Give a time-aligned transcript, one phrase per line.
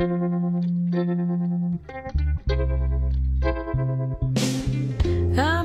[0.00, 0.06] I'm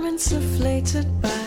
[0.10, 1.43] insufflated by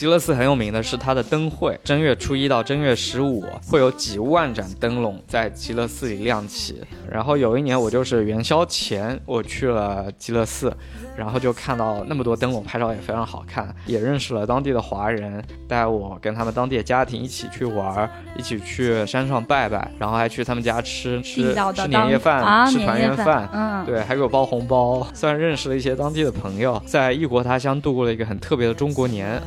[0.00, 6.82] 极乐寺很有名的是它的灯会，正月初一到正月十五会有几万盏灯笼在极乐寺里亮起。
[7.12, 10.74] 然后有一年我就是元宵前我去了极乐寺，
[11.14, 29.38] 然后就看到那么多灯笼，拍照也非常好看，也认识了当地的华人，带我跟他们当地的家庭一起去玩，一起去山上拜拜，然后还去他们家吃吃吃年夜饭，吃团圆饭，嗯，对，还给我包红包，算认识了一些当地的朋友，在异国他乡度过了一个很特别的中国年。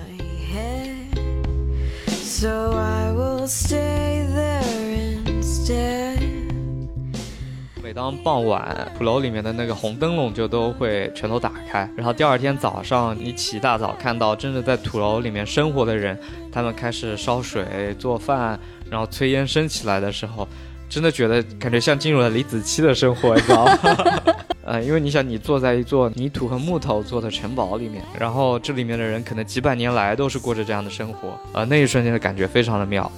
[2.43, 6.19] So I will stay there instead.
[7.81, 16.19] 每当傍晚，土楼里面的那个红灯笼就都会全都打开，然后第二天早上你起大早看到真的在土楼里面生活的人，
[16.51, 20.45] 他们开始烧水做饭，然后炊烟升起来的时候，
[20.89, 23.79] 真的觉得感觉像进入了李子柒的生活，你知道吗？
[24.65, 33.11] 呃，因为你想，你坐在一座泥土和木头做的城堡里面，然后这里面的人可能几百年来都是过着这样的生活，呃，那一瞬间的感觉非常的妙。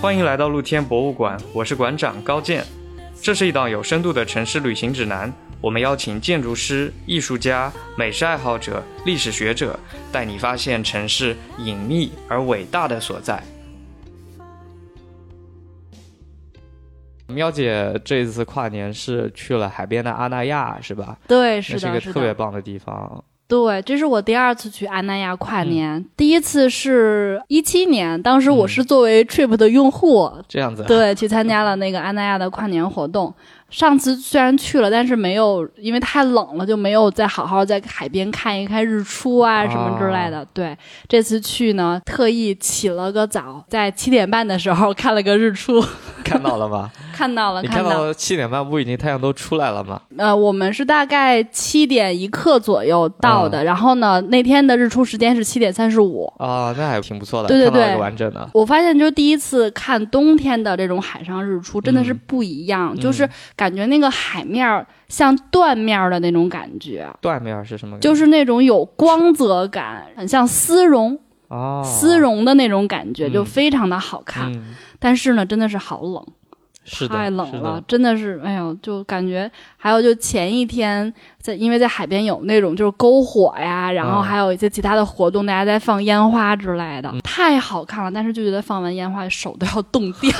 [0.00, 2.64] 欢迎来到露天博物馆，我是馆长高健，
[3.20, 9.76] 这是一档有深度的城市旅行指南，我们邀请建筑师、艺术家、美食爱好者、历史学者，
[10.12, 13.42] 带你发现城市隐秘而伟大的所在。
[17.32, 21.16] 喵姐这一次跨年是去了海边的阿那亚，是吧？
[21.26, 23.24] 对，是的，是一个特别棒的地方。
[23.48, 33.34] 对，这是我第二次去阿那亚跨年，第一次是一七年，当时我是作为 Trip 的用户，这样子，对，去参加了那个阿那亚的跨年活动。
[33.72, 40.46] 上次虽然去了，但是没有，因为太冷了，就没有再好好在海边看一看日出啊什么之类的。
[40.52, 40.76] 对，
[41.08, 45.82] 这次去呢，特意起了个早，在七点半的时候看了个日出。
[46.22, 46.90] 看到了吗？
[47.12, 47.62] 看到了。
[47.62, 50.00] 你看到七点半不已经太阳都出来了吗？
[50.18, 56.32] 呃，我们是大概七点一刻左右到的，然后呢，那天的日出时间是七点三十五。
[56.38, 57.48] 啊，那还挺不错的。
[57.48, 58.48] 对对对，完整的。
[58.52, 63.28] 我发现，就是第一次看冬天的这种海上日出，真的是不一样，就是。
[63.62, 67.08] 感觉那个海面像缎面的那种感觉。
[67.22, 67.96] 缎面是什么？
[68.00, 74.52] 就是那种有光泽感，很像丝绒哦，丝绒的那种感觉，就非常的好看。
[74.98, 76.26] 但是呢，真的是好冷。
[77.08, 88.10] 太冷了，真的是，哎呦，就感觉还有就前一天在，因为在海边有那种就是篝火呀，然后还有一些其他的活动，大家在放烟花之类的，太好看了。
[88.10, 90.30] 但是就觉得放完烟花手都要冻掉。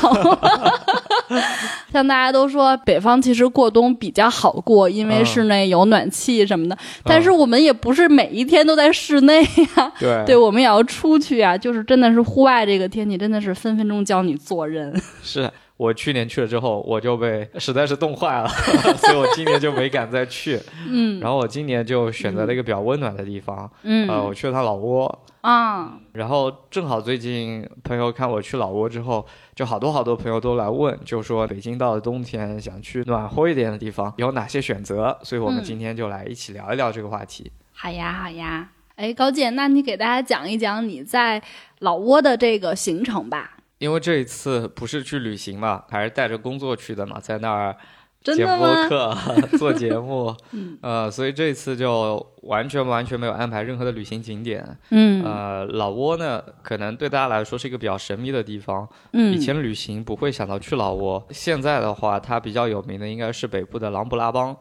[1.92, 6.76] 像大家都说北方其实过冬比较好过，因为室内有暖气什么的。
[7.04, 11.56] 但是我们也不是每一天都在室内呀，对，对我们也要出去啊。
[11.56, 15.00] 就是真的是户外这个天气，真的是分分钟教你做人。
[15.22, 15.50] 是。
[15.82, 18.48] 我去年去了之后，我就被 实在是冻坏了，
[18.98, 20.60] 所以我今年就没敢再去。
[20.88, 23.68] 嗯，然后我今年就选择了一个比较温暖的地方。
[23.82, 25.12] 嗯，呃，我去了趟老挝。
[25.40, 29.26] 啊，然后正好最近朋友看我去老挝之后，
[29.56, 37.50] 就好多好多朋友都来问，就说北京到了冬天想去暖和一点的地方有哪些选择，所以我们今天就来一起聊一聊这个话题。
[37.72, 38.68] 好呀，好呀。
[38.94, 41.42] 哎，高姐，那你给大家讲一讲你在
[41.80, 43.56] 老挝的这个行程吧。
[43.82, 47.76] 因为这一次不是去旅行嘛，还是带着工作去的嘛，在那儿
[48.22, 49.12] 剪播客、
[49.58, 50.32] 做节目，
[50.80, 54.64] 呃，所以这一次就完全完全没有安排任何的旅行景点。
[54.90, 58.88] 嗯，呃，老挝呢，可能对大家来说是一个比较神秘的地方。
[59.14, 64.56] 嗯，以前旅行不会想到去老挝，现在的话，它比较有名的应该是北部的琅勃拉邦。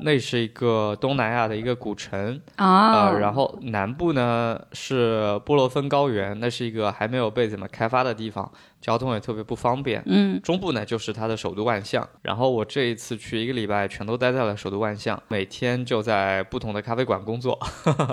[0.00, 8.50] 那是一个东南亚的一个古城啊，呃，然后南部呢是波罗芬高原，那是一个还没有被怎么开发的地方，
[8.80, 10.02] 交通也特别不方便。
[10.06, 17.56] 嗯，中部呢就是它的首都万象，然后我这一次去一个礼拜，全都待在了首都万象，每天就在不同的咖啡馆工作，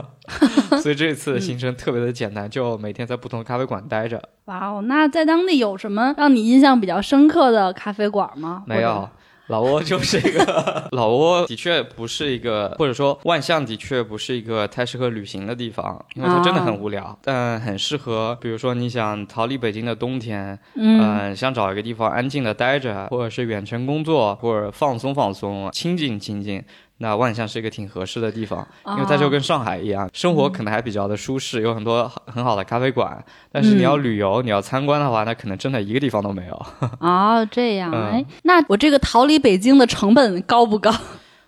[0.83, 4.21] 所以这次的行程特别的简单，就每天在不同的咖啡馆待着。
[4.45, 8.63] 哇哦，那在当地有什么让你印象比较深刻的咖啡馆吗？
[8.67, 9.09] 没有。
[9.49, 26.63] 老挝就是一个， 老挝的确不是一个，或者说万象的确不是一个太适合旅行的地方，因为它真的很无聊，但很适合，比如说你想逃离北京的冬天，嗯，想找一个地方安静的待着，或者是远程工作，或者放松放松，清静清静。
[26.99, 33.23] 那万象是一个挺合适的地方，因为它就跟上海一样，生活可能还比较的舒适，有很多很好的咖啡馆。
[33.51, 36.65] 但是你要旅游，你要参观的话，那可能真的一个地方都没有。
[36.99, 40.93] 哦，这样，哎，那我这个逃离北京的成本高不高？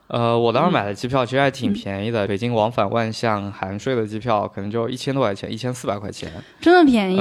[0.07, 7.19] 呃，我当时买的机票其实还挺便宜的，北京往返万象含税的机票可能就一千多块钱，一千四百块钱，真的便宜。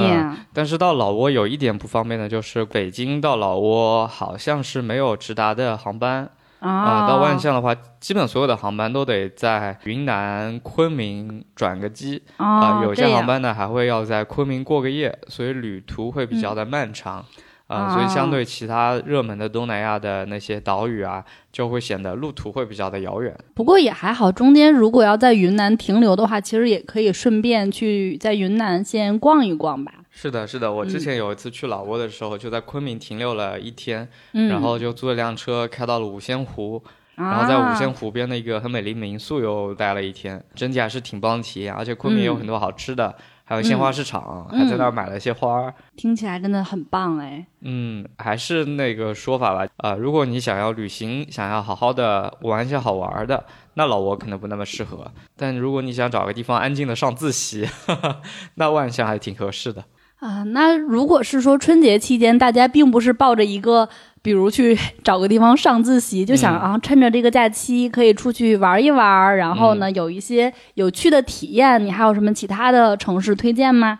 [0.53, 6.29] 但是到老挝有一点不方便的就是北京到老挝好像是没有直达的航班
[6.61, 7.07] 啊。
[7.07, 17.25] 到万象的话，基本所有的航班都得在云南昆明转个机啊，有些航班呢还会要在昆明过个夜，所以旅途会比较的漫长。
[17.67, 21.23] 啊，所以相对其他热门的东南亚的那些岛屿啊，
[21.53, 23.33] 就会显得路途会比较的遥远。
[23.53, 29.93] 不过也还好，中间如果要在云南停留的话，其实也可以顺便去在云南先逛一逛吧。
[30.11, 36.83] 是的，是的，我之前有一次去老挝的时候，就在昆明停留了一天，然后就租了辆车开到了五仙湖，
[37.15, 41.73] 然后在五仙湖边的一个很美丽民宿又待了一天，整体还是挺棒的体验。
[41.73, 43.15] 而且昆明有很多好吃的。
[43.43, 47.45] 还有鲜花市场，还在那儿买了些花儿，听起来真的很棒哎。
[47.59, 53.43] 嗯，还是那个说法吧，呃，如果你想要旅行，想要好好的玩一些好玩的，
[53.73, 55.11] 那老挝可能不那么适合。
[55.35, 57.67] 但如果你想找个地方安静的上自习，
[58.55, 59.83] 那万象还挺合适的。
[60.21, 63.89] 啊，那如果是说春节期间，大家并不是抱着一个。
[64.23, 71.83] 比如去 找个地方上自习，就想啊，趁着这个假期可以出去玩一玩，然后呢，有一些有趣的体验。
[71.83, 73.99] 你还有什么其他的城市推荐吗？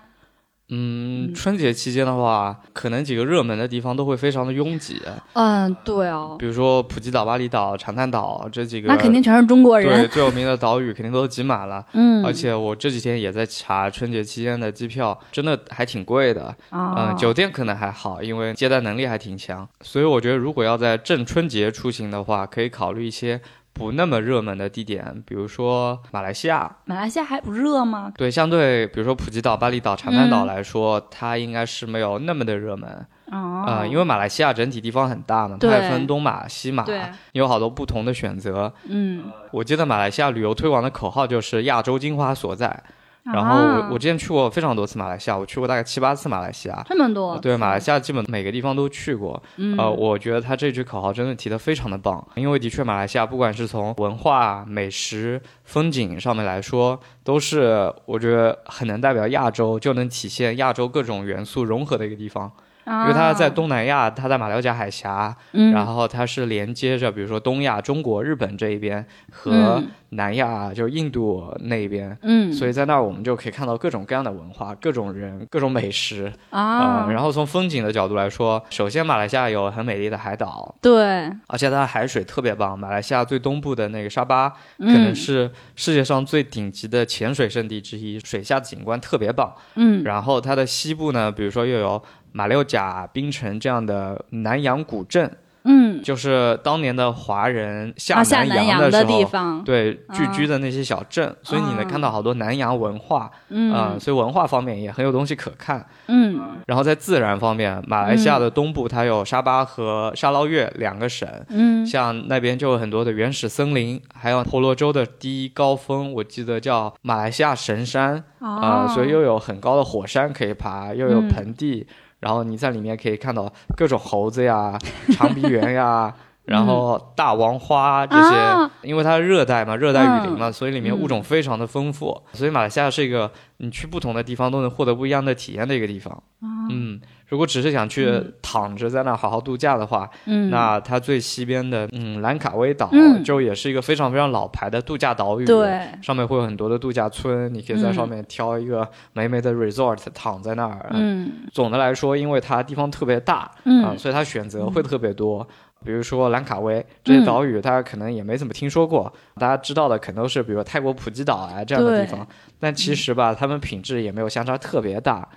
[0.73, 5.01] 嗯，春节期间的话，可能几个热门的地方都会非常的拥挤。
[5.33, 6.38] 嗯，对哦。
[6.39, 10.01] 比如说普吉岛、巴厘岛、长滩岛这几个，那肯定全是中国人。
[10.01, 11.85] 对，最有名的岛屿肯定都挤满了。
[11.91, 12.23] 嗯。
[12.25, 16.56] 而且我这几天也在查春节期间的机票，真的还挺贵的。
[16.71, 19.68] 嗯，酒店可能还好，因为接待能力还挺强。
[19.81, 23.41] 所以我觉得，如果要在正春节出行的话，可以考虑一些。
[23.73, 26.77] 不那么热门的地点，比如说马来西亚。
[26.85, 28.12] 马来西亚还不热吗？
[28.15, 33.06] 对，相对比如说普吉岛、巴厘岛、长滩岛来说，它应该是没有那么的热门。
[33.31, 33.63] 哦。
[33.65, 36.85] 啊，因为马来西亚整体地方很大嘛，它还分东马、西马，
[37.31, 38.73] 有好多不同的选择。
[38.88, 39.23] 嗯。
[39.51, 42.83] 我记得马来西亚旅游推广的口号就是“亚洲精华所在”。
[43.23, 47.38] 然后我我之前去过非常多次马来西亚，我去过大概七八次马来西亚，这么多。
[47.38, 49.41] 对，马来西亚基本每个地方都去过。
[49.77, 62.51] 呃，我觉得他这句口号真的提的非常的棒，因为的确马来西亚不管是从文化、美食、风景上面来说，都是我觉得很能代表亚洲，就能体现亚洲各种元素融合的一个地方。
[62.83, 65.33] 因为它在东南亚，它在马六甲海峡，
[65.71, 77.07] 然后它是连接着，比如说东亚、中国、日本这一边和南亚，就是印度那一边，嗯，所以在那儿我们就可以看到各种各样的文化、各种人、各种美食啊。
[77.09, 81.03] 然后从风景的角度来说，首先马来西亚有很美丽的海岛，对，
[81.47, 82.77] 而且它的海水特别棒。
[82.77, 89.53] 马来西亚最东部的那个沙巴，可能是世界上最顶级的潜水圣地之一，水下景观特别棒。
[89.75, 92.01] 嗯，然后它的西部呢，比如说又有。
[92.33, 95.29] 马六甲、槟城这样的南洋古镇，
[95.63, 106.41] 嗯，就是当年的华人下南洋的地方，对聚居的那些小镇，所以你能看到好多南洋文化，嗯，所以文化方面也很有东西可看，嗯。
[106.65, 121.85] 然后在自然方面，马来西亚的东部它有沙巴和沙捞越两个省，嗯，像那边就有很多的原始森林，还有婆罗洲的第一高峰，我记得叫马来西亚神山，啊，所以又有很高的火山可以爬，又有盆地。
[122.21, 124.77] 然后你在里面可以看到各种猴子呀、
[125.12, 126.13] 长臂猿呀，
[126.45, 132.21] 然后大王花这些，因为它热带嘛，热带雨林嘛，所以里面物种非常的丰富。
[132.33, 136.23] 所以马来西亚是一个你去不同的地方都能获得不一样的体验的一个地方。
[136.69, 136.99] 嗯。
[137.27, 142.92] 如果只是想去躺着在那好好度假的话，嗯，那它最西边的嗯兰卡威岛
[143.23, 150.87] 就也是一个非常非常老牌的度假岛屿，对，上面会有很多的度假村，你可以在上面挑一个美美的 resort 躺在那儿。
[150.92, 155.47] 嗯，总的来说，因为它地方特别大，嗯，所以它选择会特别多。
[155.83, 162.28] 比如说兰卡威这些岛屿，大家可能也没怎么听说过，大家知道的可能都是比如泰国普吉岛啊这样的地方，
[162.59, 165.28] 但其实吧，他们品质也没有相差特别大。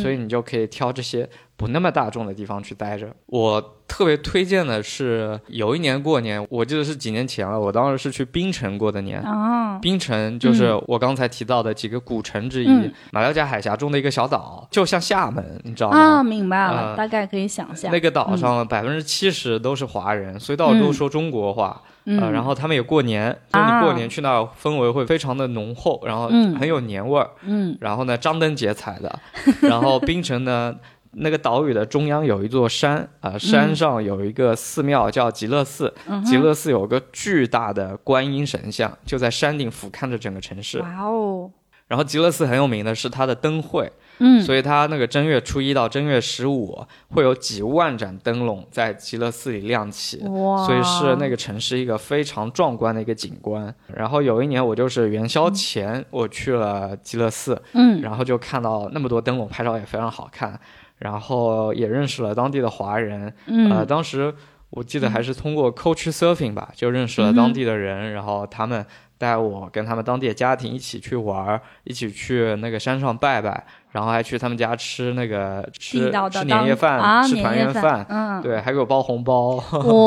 [0.00, 3.08] 所以你就可以挑这些不那么大众的地方去待着。
[3.26, 9.22] 我特别推荐的是，有一年过年，我记得是几年前了，我当时是去槟城过的年。
[9.22, 15.98] 哦，槟城就是我刚才提到的几个古城之一，马六甲海峡中的一个小岛，就像厦门，你知道吗？
[15.98, 17.92] 啊，明白了，大概可以想象。
[17.92, 21.80] 那个岛上百分之七十都是华人，所以到处都说中国话。
[22.04, 26.26] 嗯，然后他们也过年，就你过年去那儿，氛围会非常的浓厚，然后
[26.58, 27.30] 很有年味儿。
[27.44, 29.20] 嗯，然后呢，张灯结彩的。
[29.60, 30.74] 然后槟城呢，
[31.12, 35.92] 那个岛屿的中央有一座山啊，山上有一个寺庙叫极乐寺，
[36.24, 40.80] 极乐寺有个巨大的观音神像，就在山顶俯瞰着整个城市。
[40.80, 41.50] 哇哦！
[41.88, 43.92] 然后极乐寺很有名的是它的灯会。
[44.18, 46.78] 嗯，所以它那个正月初一到正月十五
[47.08, 53.74] 会有几万盏灯笼在极乐寺里亮起，哇，所以是那个城市一个非常壮观的一个景观。
[53.88, 60.60] 然后有一年我就是元宵前我去了极乐寺，嗯，然后就看到那么多灯笼，拍照也非常好看，
[61.02, 64.34] 然后也认识了当地的华人，嗯，呃，当时
[64.70, 68.84] 我记得还是通过 Coach Surfing 吧，就认识了当地的人，然后他们。
[69.18, 79.62] 带我跟他们当地的家庭一起去玩，一起去那个山上拜拜，然后还去他们家吃那个吃吃年夜饭，吃团圆饭，嗯，对，还给我包红包，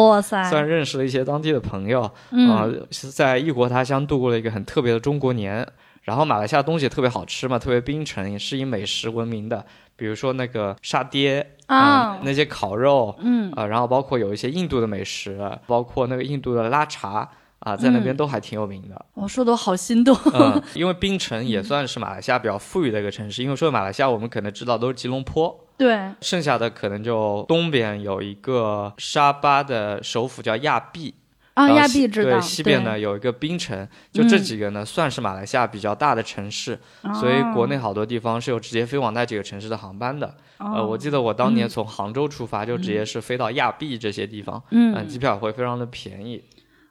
[0.09, 2.67] 哇 塞，算认识了一些当地的朋友，啊，
[3.13, 5.65] 在异国他乡度过了一个很特别的中国年。
[6.03, 17.29] 然后马来西亚东西也特别好吃嘛，特别槟城也是以美食闻名的，比如说那个沙爹啊，那些烤肉，嗯啊，然后包括有一些印度的美食，包括那个印度的拉茶。
[17.59, 19.05] 啊，在那边都还挺有名的。
[19.15, 20.15] 我说的我好心动。
[20.35, 23.41] 嗯， 因为槟城也算是马来西亚比较富裕的一个城市。
[23.41, 25.65] 因为说马来西亚，我们可能知道都是吉隆坡。
[25.75, 25.97] 对。
[26.21, 31.15] 剩下的可能就东边有一个沙巴的首府叫亚庇。
[31.55, 32.31] 啊，亚庇知道。
[32.31, 36.79] 对，西边呢有一个槟城，就这几个呢算是马来西亚比较大的城市。
[37.19, 40.35] 所以国内好多地方是有直接飞往那几个城市的航班的。
[40.59, 44.61] 呃，我记得我当年从杭州出发，就直接是飞到亚庇这些地方。
[44.71, 45.07] 嗯。
[45.07, 46.43] 机票会非常的便宜。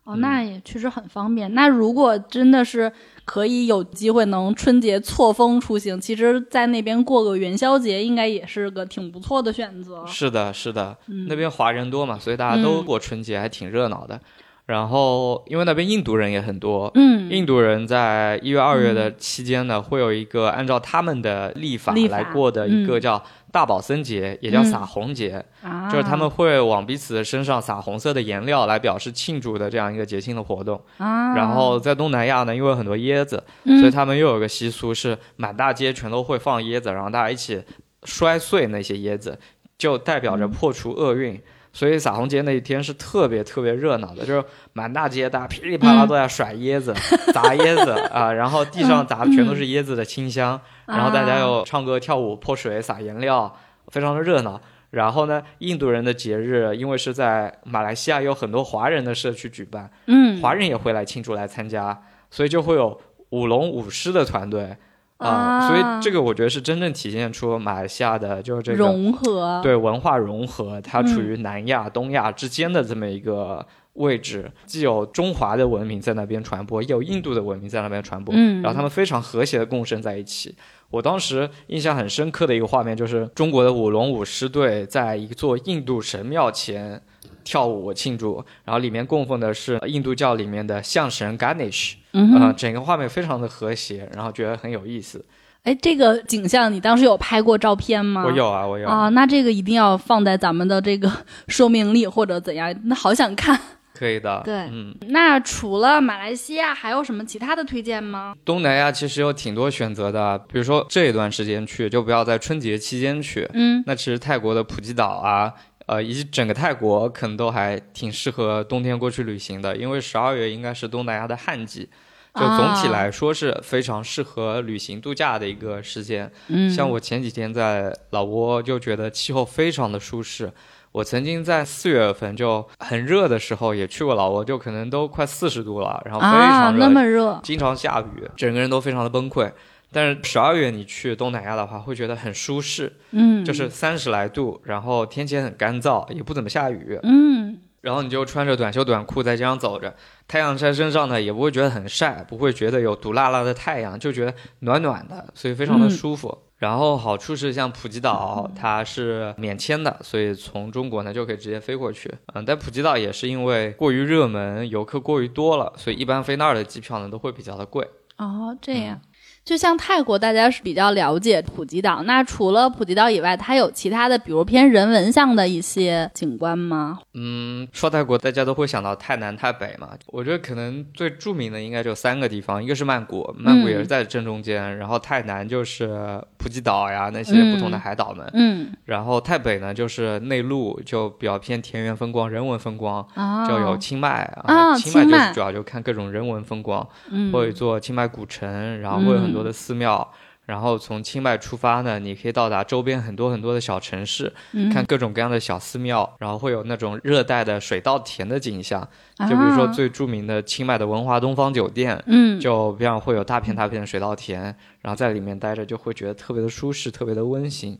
[0.04, 1.54] 哦，那也确实很方便。
[1.54, 2.92] 那如果真的是
[3.24, 10.04] 可以有机会能春节错峰出行，其实，在那边过个元宵节，应该也是个挺不错的选择。
[10.06, 10.94] 是的，是的，
[11.26, 14.20] 那边华人多嘛，所以大家都过春节，还挺热闹的。
[14.66, 25.44] 然后，因为那边印度人也很多，嗯，印度人在一月、二月的期间呢，会有一个按照他们的历法来过的一个叫大宝森节，也叫撒红节，
[25.92, 30.80] 就是他们会往彼此的身上撒红色的颜料来表示庆祝的这样一个节庆的活动。
[30.96, 37.62] 然后在东南亚呢，因为很多椰子，所以他们又有个习俗是满大街全都会放椰子，然后大家一起
[38.04, 39.38] 摔碎那些椰子，
[39.76, 41.38] 就代表着破除厄运。
[41.74, 46.94] 所以撒红节那一天是特别特别热闹的， 就是满大街大家噼里啪啦都在甩椰子、
[47.34, 53.54] 砸椰子啊，然后地上砸的全都是椰子的清香，然后大家又唱歌跳舞、泼水、撒颜料，
[53.88, 54.58] 非常的热闹。
[54.90, 62.00] 然后呢，印度人的节日因为是在马来西亚有很多华人的社区举办，嗯，华人也会来庆祝来参加，
[62.30, 62.96] 所以就会有
[63.30, 64.76] 舞龙舞狮的团队。
[65.24, 80.54] 啊，所以这个我觉得是真正体现出马来西亚的，就是这个融合，对文化融合，它处于南亚、东亚之间的这么一个位置，既有中华的文明在那边传播，也有印度的文明在那边传播，嗯，然后他们非常和谐的共生在一起。
[80.90, 87.00] 我当时印象很深刻的一个画面，就是中国的舞龙舞狮队在一座印度神庙前
[87.44, 91.94] 跳舞庆祝，然后里面供奉的是印度教里面的象神 Ganesh。
[92.12, 95.24] 嗯，整个画面非常的和谐，然后觉得很有意思。
[95.64, 98.22] 哎，这个景象你当时有拍过照片吗？
[98.24, 99.08] 我有啊，我有啊。
[99.08, 101.10] 那这个一定要放在咱们的这个
[101.48, 102.74] 说明里或者怎样？
[102.84, 103.58] 那好想看。
[103.94, 104.42] 可以的。
[104.44, 104.94] 对，嗯。
[105.08, 108.34] 那除了马来西亚，还有什么其他的推荐吗？
[108.44, 113.48] 东南亚其实有挺多选择的，比如说这一段时间去，就不要在春节期间去。
[113.54, 113.82] 嗯。
[113.86, 115.52] 那其实泰国的普吉岛啊。
[115.86, 121.88] 呃，以及整个泰国可能都还挺适合冬天过去旅行的，因为十二月应该是东南亚的旱季，
[122.34, 126.30] 就总体来说是非常适合旅行度假的一个时间。
[126.48, 130.52] 嗯，像我前几天在老挝就觉得气候非常的舒适。
[130.92, 139.50] 我曾经在四月份就很热的时候也去过老挝，就可能都快四十度了，然后非常热，那么热，经常下雨，整个人都非常的崩溃。
[139.94, 149.94] 但是十二月你去东南亚的话，会觉得很舒适，嗯，就是三十来度，然后天气很干燥，也不怎么下雨，嗯，然后你就穿着短袖短裤在街上走着，
[150.26, 156.36] 太阳晒身上呢，也不会觉得很晒，不会觉得有毒辣辣的太阳，就觉得暖暖的，所以非常的舒服。
[156.58, 162.10] 然后好处是像普吉岛，它是免签的，所以从中国呢就可以直接飞过去。
[162.32, 167.86] 嗯，但普吉岛也是因为过于热门，游客过于多了，所以一般飞那儿的机票呢都会比较的贵。
[168.16, 168.98] 哦，这样。
[169.44, 172.02] 就像泰国，大家是比较了解普吉岛。
[172.04, 177.00] 那除了普吉岛以外，它有其他的，比如偏人文向的一些景观吗？
[177.12, 179.90] 嗯，说泰国，大家都会想到泰南、泰北嘛。
[180.06, 184.78] 我觉得可能最著名的应该就三个地方，一个是曼谷，曼谷也是在正中间。
[184.78, 188.26] 然后泰南就是普吉岛呀，那些不同的海岛们。
[188.32, 188.72] 嗯。
[188.86, 193.06] 然后泰北呢，就是内陆，就比较偏田园风光、人文风光，
[193.46, 194.74] 就有清迈啊。
[194.74, 196.88] 清迈就是主要就看各种人文风光。
[197.10, 197.30] 嗯。
[197.30, 199.33] 会做清迈古城，然后会有很。
[199.34, 200.08] 多的寺庙，
[200.46, 204.32] 然后从清迈出发呢，你可以到达周边很多很多的小城市，
[204.72, 208.86] 看各种各样的小寺庙，然后会有那种热带的水稻田的景象，
[209.28, 214.42] 就比如说最著名的清迈的文华东方酒店，嗯，就边上会有大片大片的水稻田，
[214.80, 217.78] 然后在里面待着就会觉得特别的舒适，特别的温馨。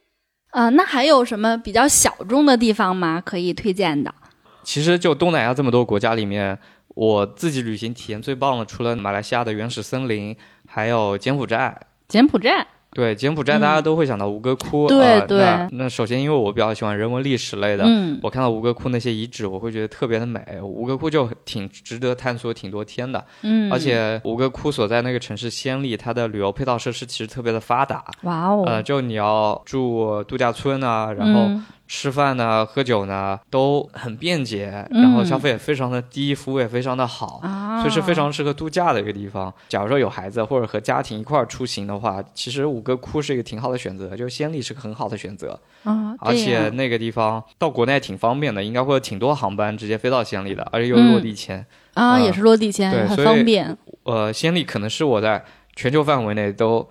[0.50, 3.20] 啊，那还有什么比较小众的地方吗？
[3.20, 4.14] 可以推荐的？
[4.62, 6.58] 其实就东南亚这么多国家里面，
[6.94, 10.34] 我自己旅行体验最棒的，除了马来西亚的原始森林，
[10.66, 11.76] 还有柬埔寨。
[12.06, 14.86] 柬埔寨，对柬埔寨，大家都会想到吴哥窟。
[14.86, 15.44] 对对。
[15.72, 17.84] 那首先，因为我比较喜欢人文历史类的，
[18.22, 20.40] 我看到吴哥窟那些遗址，我会觉得特别的美。
[20.62, 23.24] 吴哥窟就挺值得探索挺多天的。
[23.42, 23.72] 嗯。
[23.72, 28.04] 而且吴哥窟所在那个城市暹粒，它的旅游配套设施其实特别的发达。
[28.22, 28.62] 哇哦。
[28.66, 31.50] 呃，就你要住度假村啊，然后。
[31.86, 37.40] 吃饭呢，喝酒呢，都很便捷，然后消费也非常的低，服务也非常的好，
[37.82, 39.52] 所以是非常适合度假的一个地方。
[39.68, 45.60] 假如说有孩子或者和家庭一块儿出行的话，其实五个窟是一个挺好的选择，就是暹粒是个很好的选择。
[45.82, 53.76] 啊，而且那个地方到国内挺方便的，应该会有挺多航班直接飞到暹粒的，而且又落地签啊，也是落地签，很方便。
[54.04, 55.44] 呃，暹粒可能是我在
[55.76, 56.88] 全球范围内都。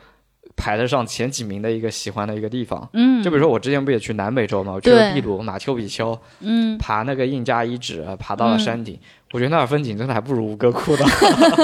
[0.55, 8.97] 排得上前几名的一个喜欢的一个地方，嗯，就比如说我之前不也去南美洲嘛，我去了秘鲁、马丘比丘，嗯，爬那个印加遗址，爬到了山顶，
[9.31, 11.03] 我觉得那儿风景真的还不如吴哥窟的，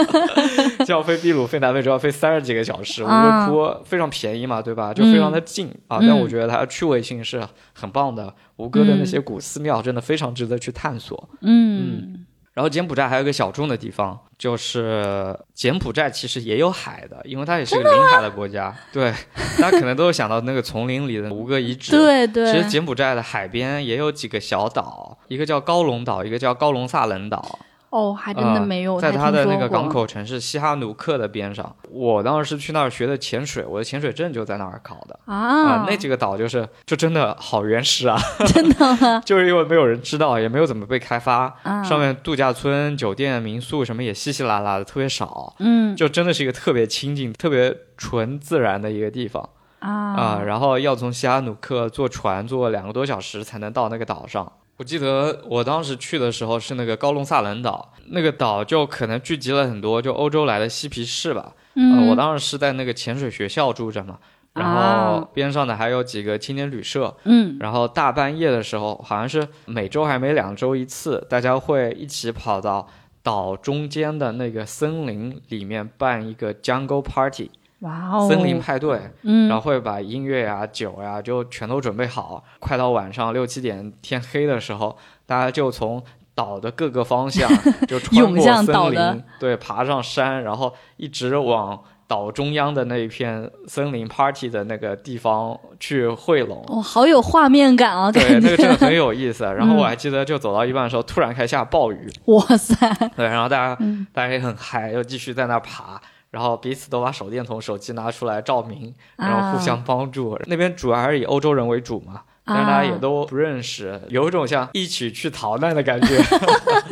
[0.85, 4.93] 就要飞秘鲁、飞南美洲要飞三十几个小时，吴哥窟非常便宜嘛，对吧？
[4.93, 7.41] 就非常的近啊，但我觉得它的趣味性是
[7.73, 12.25] 很棒的，吴哥的那些古寺庙真的非常值得去探索，嗯。
[12.59, 18.75] 然后柬埔寨还有一个小众的地方，就是柬埔寨其实也有海的，因为它也是个临海的国家。
[18.91, 19.13] 对，
[19.61, 21.93] 大家可能都有想到那个丛林里的吴哥遗址。
[21.93, 22.51] 对对。
[22.51, 27.59] 其实柬埔寨的海边也有几个小岛，一个叫高龙岛，一个叫高龙萨冷岛。
[27.89, 28.99] 哦，还真的没有。
[28.99, 35.85] 在它的那个港口城市西哈努克的边上，我当时是去那儿学的潜水，我的潜水证就在那儿考的啊。
[35.87, 38.17] 那几个岛就是，就真的好原始啊！
[38.53, 45.55] 真的，就是因为没有人知道，也没有怎么被开发，上面度假村、酒店、民宿什么也稀稀拉拉的，特别少。
[45.59, 50.41] 嗯，就真的是一个特别清静、特别纯自然的一个地方啊啊！
[50.45, 54.51] 然后要从西哈努克坐船坐两个多小时才能到那个岛上。
[54.79, 61.53] 我记得我当时去的时候是那个高龙萨冷岛，那个岛就可能聚集了很多就欧洲来的嬉皮士吧。
[61.75, 64.17] 嗯，我当时是在那个潜水学校住着嘛，
[64.53, 67.13] 然后边上的还有几个青年旅社。
[67.25, 72.87] 嗯，然后大半夜的时候，好像是每周还每两周一次，大家会一起跑到
[73.21, 77.51] 岛中间的那个森林里面办一个 Jungle Party。
[77.79, 78.27] 哇哦！
[78.27, 82.43] 森林派对，嗯，然后会把音乐呀、酒呀就全都准备好。
[82.59, 86.03] 快到晚上六七点天黑的时候，大家就从
[86.35, 87.49] 岛的各个方向
[87.87, 96.63] 就穿过森林，对，爬上山，然后一直往岛中央的那一片森林 party 的那个地方去汇拢。
[96.67, 98.11] 哦，好有画面感啊！
[98.11, 99.43] 对，那个真的很有意思。
[99.55, 102.09] 然后我还记得，就走到一半的时候，突然开始下暴雨。
[102.25, 102.75] 哇塞！
[103.15, 103.77] 对，然后大家
[104.11, 106.01] 大家也很嗨，又继续在那爬。
[106.31, 110.39] 然后彼此都把手电筒、手机拿出来照明，然后互相帮助。
[110.45, 116.07] 那边主要还是以欧洲人为主嘛，但是大家也都不认识，有一种像一起去逃难的感觉。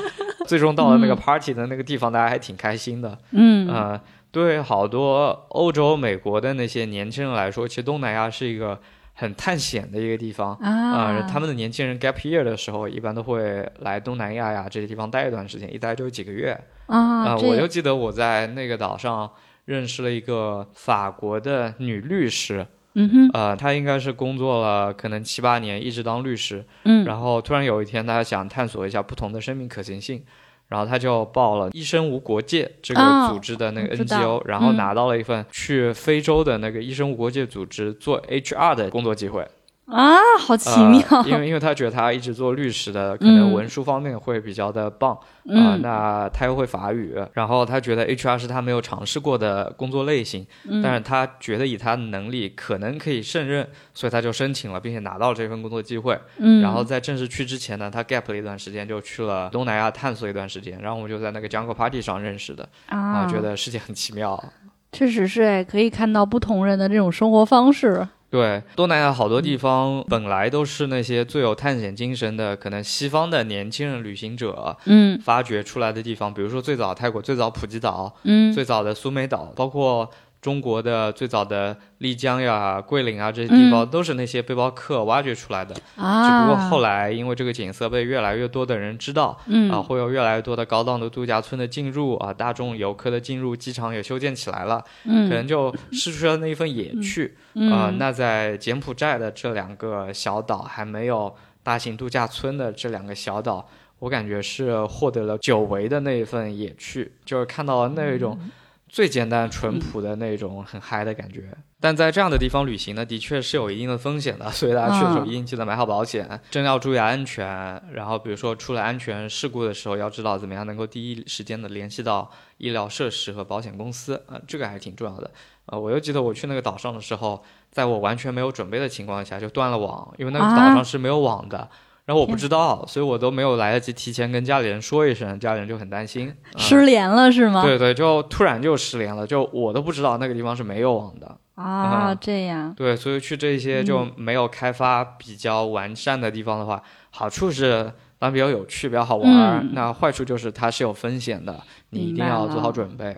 [0.48, 3.18] 最终到了那个 party 的那个地方，大家还挺开心的。
[3.32, 4.00] 嗯，呃，
[4.32, 8.80] 对好多欧洲、美国的那些年轻人来说，其实东南亚是一个
[9.18, 11.28] 很探险的一个地方啊。
[11.28, 16.58] 他们的年轻人 gap year 的时候，一般都会来东南亚呀这些地方待一段时间，一待就几个月。
[16.86, 19.30] 啊，我就记得我在那个岛上
[19.66, 30.24] 认识了一个法国的女律师，嗯哼，呃，她应该是工作了可能七八年，一直当律师，嗯，然后突然有一天，她想探索一下不同的生命可行性，
[30.68, 39.48] 然后他就报了医生无国界这个组织的那个 NGO，然后拿到了一份去非洲的那个医生无国界组织做 HR 的工作机会。
[39.88, 41.02] 啊，好奇妙！
[41.26, 45.78] 因为因为他觉得他一直做律师的，可能文书方面会比较的棒啊。
[45.82, 50.46] 那他又会法语，然后他觉得 HR 是他没有尝试过的工作类型，
[50.84, 56.20] 但是他觉得以他的能力可能可以胜任，所以他就申请了，并且拿到了这份工作机会。
[56.38, 60.78] 嗯，然后在正式去之前呢，他 gap 了一段时间，就去了东南亚探索一段时间。
[60.82, 64.44] 然后我们就在那个 Jungle Party 上认识的啊，觉得世界很奇妙。
[64.92, 68.06] 确实是哎，可以看到不同人的这种生活方式。
[68.30, 76.34] 对，东南亚好多地方本来都是那些最有探险精神的，可能西方的年轻人旅行者，嗯，发掘出来的地方。
[76.34, 80.10] 比如说最早泰国最早普吉岛，嗯，最早的苏梅岛，包括。
[80.48, 85.76] 中国的最早的丽江呀、桂林啊这些地方，都是那些背包客挖掘出来的。
[85.98, 89.38] 啊，只不过后来因为这个景色被越来越多的人知道，
[89.70, 97.36] 啊，会有越来越多的高档的度假村的进入啊，大众游客的进入，机场也修建起来了，嗯可能就失去了那一份野趣。
[97.70, 103.68] 啊，那在柬埔寨的这两个小岛还没有大型度假村的这两个小岛。
[104.00, 108.40] 我感觉是获得了久违的那一份野趣，就是看到了那一种
[108.88, 111.50] 最简单淳朴的那种很嗨的感觉。
[111.80, 117.46] 但在这样的地方旅行呢，的确是有一定的风险的，所以大家去的时候一定记得买好保险，真要注意安全。
[117.92, 125.30] 然后比如说出了安全事故的时候，要知道怎么样能够第一时间的联系到医疗设施和保险公司啊，这个还是挺重要的。
[125.68, 131.70] 呃，我又记得我去那个岛上的时候，在我完全没有准备的情况下就断了网，因为那个岛上是没有网的。
[132.08, 136.34] 然后我不知道，所以我都没有来得及提前跟家里人说一声，家里人就很担心。
[136.56, 137.62] 失联了是吗？
[137.62, 141.38] 对对，就突然就失联了，就我都不知道那个地方是没有网的。
[141.56, 142.74] 啊，这样。
[142.74, 147.84] 对，所以去这些就没有开发比较完善的地方的话，好处是
[148.18, 149.70] 当然比较有趣，比较好玩。
[149.74, 153.18] 那坏处就是它是有风险的，你一定要做好准备。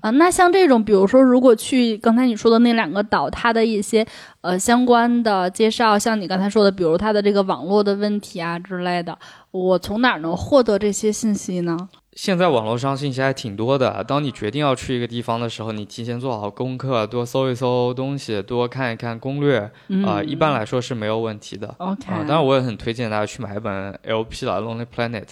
[0.00, 4.06] 啊，那像这种，比如说，如果去刚才你说的那两个岛，它的一些
[4.40, 9.18] 呃相关的介绍，像你刚才说的，比如它的这个网络的问题啊之类的，
[9.50, 11.76] 我从哪儿能获得这些信息呢？
[12.14, 14.02] 现在网络上信息还挺多的。
[14.02, 19.70] 当你决定要去一个地方的时候，你提前做好功课，多搜一搜东西，多看一看攻略，
[20.02, 21.74] 啊，一般来说是没有问题的。
[21.76, 25.24] OK，当然我也很推荐大家去买一本 LP 的《Lonely Planet》。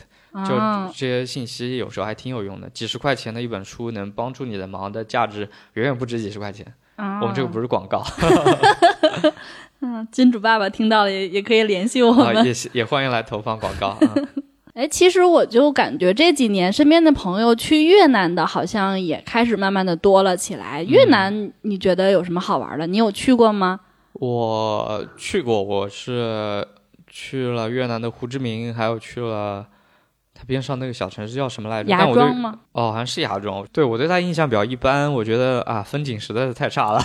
[0.42, 0.56] 就
[0.92, 6.66] 这些信息有时候还挺有用的，几十块钱的一本书能帮助你的忙的价值远远不止几十块钱。
[6.96, 8.02] 我们这个不是广告。
[9.80, 13.96] 嗯，金主爸爸听到了也也可以联系我们，也也欢迎来投放广告。
[14.74, 20.82] 哎，其实我就感觉这几年身边的朋友去越南的，好像也开始慢慢的多了起来。
[20.82, 22.86] 越南你觉得有什么好玩的？
[22.88, 23.80] 你有去过吗？
[24.14, 26.66] 我去过，我是
[27.06, 29.66] 去了越南的胡志明，还有去了。
[30.34, 31.90] 它边上那个小城市叫什么来着？
[31.90, 32.58] 芽庄吗？
[32.72, 33.64] 哦，好像是芽庄。
[33.72, 37.00] 对我对它印象比较一般，我觉得啊，风景实在是太差了。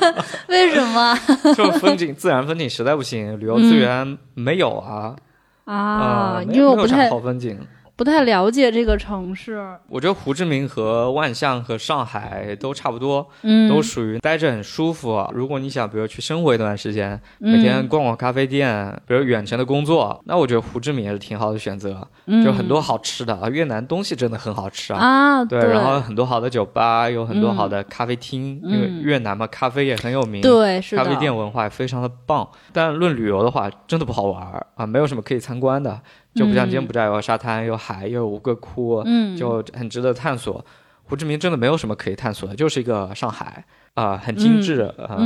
[0.48, 1.18] 为什么？
[1.56, 5.16] 就风景，自然风景实在不行，旅游资源没有啊。
[5.64, 7.58] 啊，因为我不太好风景。
[7.96, 15.24] 不太了解这个城市，我觉得胡志明和万象和上海都差不多，嗯，都属于待着很舒服。
[15.32, 22.06] 如果你想，比如去生活一段时间，每天逛逛咖啡店，比如远程的工作，那我觉得胡志明也是挺好的选择，
[22.44, 23.48] 就很多好吃的啊。
[23.48, 32.48] 越南东西真的很好吃啊，啊，对，然后很多好的酒吧，有很多好的咖啡厅，因为越南嘛，咖啡也很有名，对，是咖啡店文化也非常的棒。
[32.72, 36.00] 但论旅游的话，真的不好玩啊，没有什么可以参观的。
[36.34, 39.04] 就不像柬埔寨有沙滩、有海、又有吴哥窟，
[39.36, 40.64] 就很值得探索。
[41.06, 45.18] 胡志明真的没有什么可以探索的，就是一个上海啊，很精致啊。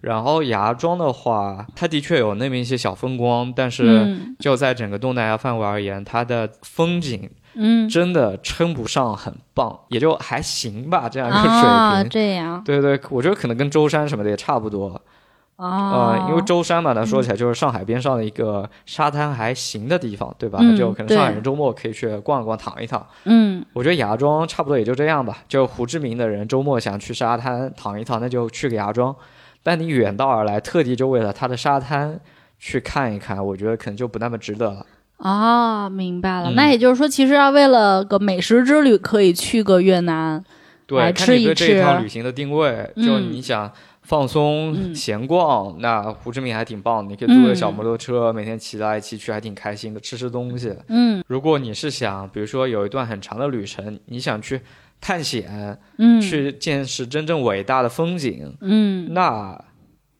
[0.00, 11.60] 然后芽庄的话，它的确有那么一些小风光，但是就在整个东南亚范围而言，它的风景，嗯，真的称不上很棒，也就还行吧，这样一个水平。
[11.68, 12.64] 啊，这样。
[12.64, 14.98] 对对，我觉得可能跟舟山什么的也差不多。
[15.58, 20.60] 啊，因为舟山嘛，那说起来就是上海边上的一个沙滩还行的地方，对吧？
[20.78, 23.04] 就可能上海人周末可以去逛一逛、躺一躺。
[23.24, 25.38] 嗯，我觉得芽庄差不多也就这样吧。
[25.48, 29.12] 就胡志明的人周末想去沙滩躺一躺，那就去个芽庄。
[29.64, 32.20] 但你远道而来，特地就为了它的沙滩
[32.60, 34.86] 去看一看，我觉得可能就不那么值得了。
[35.16, 36.52] 哦，明白了。
[36.52, 40.44] 那也就是说，其实要为了个美食之旅，可以去个越南，
[40.86, 41.54] 对，吃一吃。
[41.66, 43.72] 这一趟旅行的定位，就你想。
[44.08, 47.10] 放松闲逛，那胡志明还挺棒的。
[47.10, 50.00] 你可以租个小摩托车，每天骑来骑去，还挺开心的。
[50.00, 50.74] 吃吃东西。
[50.88, 54.62] 嗯，如果你是想，比如说有一段很长的旅程，你想去
[54.98, 59.62] 探险，嗯，去见识真正伟大的风景，嗯，那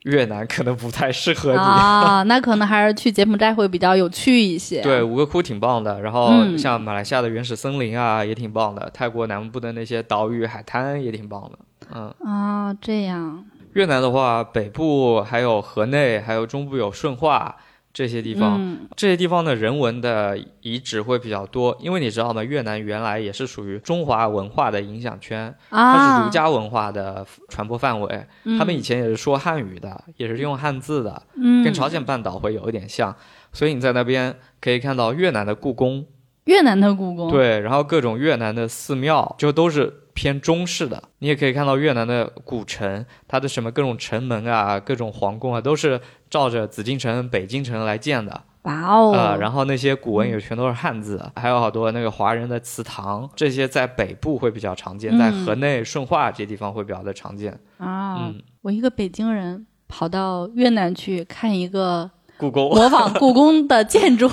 [0.03, 2.23] 越南可能不太适合你啊。
[2.29, 4.83] 那可能还是去柬埔寨会比较有趣一些。
[4.83, 5.99] 对，吴哥窟挺棒的。
[6.03, 8.91] 然后像马来西亚的原始森林啊，也挺棒的。
[8.93, 11.59] 泰国南部的那些岛屿海滩也挺棒的。
[11.95, 13.47] 嗯啊，这样。
[13.79, 17.55] 越南的话，北部还有河内，还有中部有顺化
[17.93, 21.77] 这些地方，这些地方的人文的遗址会比较多。
[21.79, 22.43] 因为你知道吗？
[22.43, 28.27] 越南原来也是属于中华文化的影响圈，它是儒家文化的传播范围。
[28.59, 31.23] 他们以前也是说汉语的，也是用汉字的，
[31.65, 33.15] 跟朝鲜半岛会有一点像。
[33.53, 36.05] 所以你在那边可以看到越南的故宫，
[36.49, 40.03] 越南的故宫，对，然后各种越南的寺庙，就都是。
[40.19, 49.13] 偏中式的，你也可以看到越南的古城，它的什么各种城门啊，各种皇宫啊，都是照着紫禁城、北京城来建的哇哦！
[49.13, 57.57] 啊，然后那些古文也全都是汉字，还有好多那个华人的祠堂，这些在北部会比较常见，在河内、顺化这些地方会比较的常见。
[57.77, 64.31] 啊，我一个北京人跑到越南去看一个故宫，模仿故宫的建筑，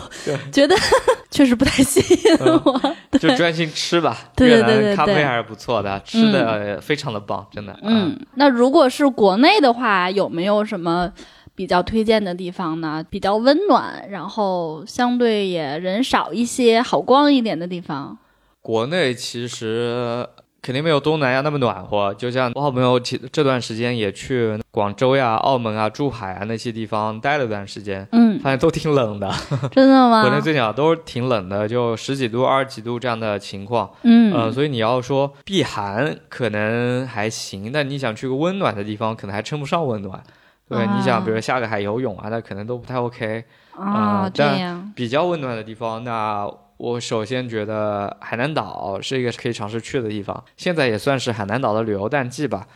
[0.52, 0.76] 觉得
[1.32, 4.18] 确实不太吸引我，就专心吃吧。
[4.36, 7.78] 对对对，咖啡还是不错的，吃的非常的棒，真的。
[7.82, 11.12] 嗯，那如果是国内的话，有没有什么？
[11.58, 18.18] 比较推荐的地方呢，比较温暖，然后相对也人少一些，好逛一点的地方。
[18.62, 20.28] 国内其实
[20.66, 29.32] 肯定没有东南亚那么暖和，就像我好朋友这段时间也去广州呀、澳门啊、珠海啊那些地方待了段时间，嗯，发现都挺冷的。
[29.72, 30.24] 真的吗？
[30.24, 33.88] 国内最近都挺冷的，就十几度、二十几度这样的情况。
[34.02, 40.20] 嗯，呃，所以你要说避寒可能还行，但你想去个温暖的地方，可能还称不上温暖。
[40.68, 43.44] 对，你想，比如下个海游泳啊，那可能都不太 OK
[43.78, 44.28] 啊。
[44.34, 46.50] 这样比较温暖的地方，那。
[46.78, 52.68] 我首先觉得海南岛是一个可以尝试去的地方，现在也算是海南岛的旅游淡季吧。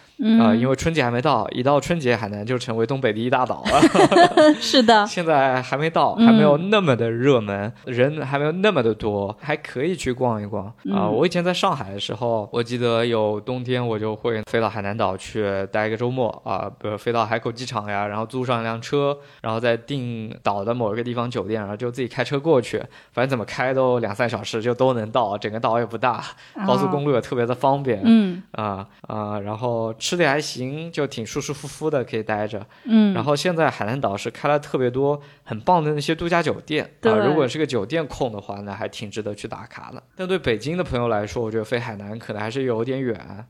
[0.41, 4.53] 啊，因为春节还没到，一到春节，海南就成为东北第一大岛了。
[4.59, 11.07] 是的， 现在还没到，还没有那么的热门，人还没有那么的多，还可以去逛一逛啊。
[11.07, 22.77] 我以前在上海的时候，我记得有冬天，我就会飞到海南岛去待一个周末啊，比如飞到海口机场呀，然后租上一辆车，然后再订岛的某一个地方酒店，然后就自己开车过去，
[23.13, 23.88] 反正怎么开都。
[23.97, 26.23] 两三小时就都能到，整个岛也不大，
[26.67, 27.99] 高速公路也特别的方便。
[28.05, 32.63] 嗯啊啊，然后吃的还行，就挺舒舒服服的，可以待着。
[32.83, 40.03] 嗯，然后现在海南岛是开了特别多很棒的那些度假酒店啊，如果是个酒店控的话，那还挺值得去打卡的。
[40.15, 43.45] 但对北京的朋友来说，我觉得飞海南可能还是有点远。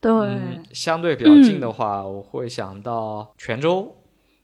[0.00, 0.12] 对，
[0.72, 3.96] 相对比较近的话，我会想到泉州。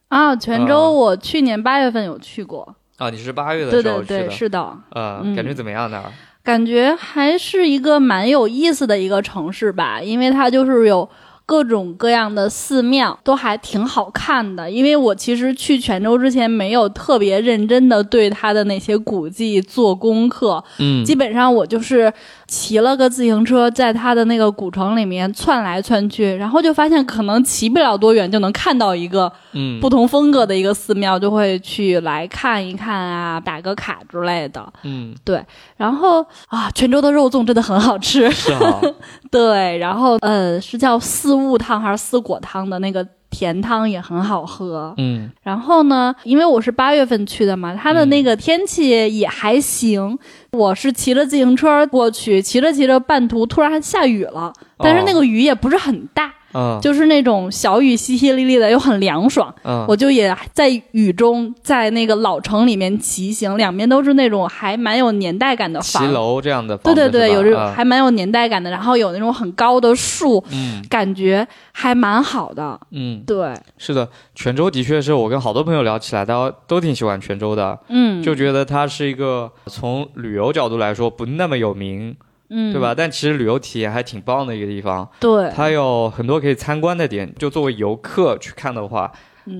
[0.08, 2.76] 啊，泉州，我去年八月份有去过。
[3.00, 6.04] 啊，你是八月的时候去的，对对对，是的，呃，感觉怎么样呢？
[6.44, 11.08] 感觉还是一个蛮有意思的一个城市吧，因为它就是有。
[11.50, 22.12] 各种各样的寺庙都还挺好看的，因为我其实去泉州之前没有特别认真的对它的那些古迹做功课，嗯，基本上我就是
[22.46, 35.44] 骑了个自行车在它的那个古城里面窜来窜去，然后就发现可能骑不了多远就能看到一个，嗯，不同风格的一个寺庙，就会去来看一看啊，打个卡之类的，嗯，对，
[35.76, 38.80] 然后啊，泉州的肉粽真的很好吃，是啊，
[39.32, 41.39] 对，然后呃，是叫四。
[41.48, 50.18] 雾汤还是丝果汤的那个甜汤也很好喝，嗯，然后呢，因为我是八月份去的嘛，它的那个天气也还行。
[50.52, 56.32] 我是骑着自行车过去，骑着骑着半途突然下雨了，但是那个雨也不是很大。
[56.52, 59.54] 嗯，就是那种小雨淅淅沥沥的，又很凉爽。
[59.62, 66.76] 嗯，我就也在雨中，在那个老城里面骑行，两边都是那种还蛮有年代感的房，骑楼这样的。
[66.78, 72.78] 对对对，有这种还蛮有年代感的，然后有那种很高的树，嗯，感觉还蛮好的。
[72.90, 77.78] 嗯，对，是的，泉州的确是我跟好多朋友聊起来，大家都挺喜欢泉州的。
[77.88, 82.16] 嗯，就觉得它是一个从旅游角度来说不那么有名。
[82.50, 82.94] 嗯，对吧？
[82.94, 87.32] 但其实旅游体验还挺棒的一个地方，对，它有很多可以参观的点。
[87.38, 89.10] 就作为游客去看的话。